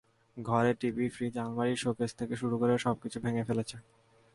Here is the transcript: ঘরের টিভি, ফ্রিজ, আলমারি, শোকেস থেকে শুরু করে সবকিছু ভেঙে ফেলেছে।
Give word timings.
ঘরের 0.37 0.75
টিভি, 0.79 1.05
ফ্রিজ, 1.09 1.37
আলমারি, 1.37 1.75
শোকেস 1.75 2.11
থেকে 2.15 2.35
শুরু 2.35 2.55
করে 2.57 2.73
সবকিছু 2.77 3.17
ভেঙে 3.19 3.43
ফেলেছে। 3.43 3.77